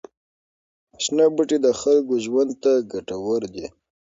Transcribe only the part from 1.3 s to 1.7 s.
بوټي د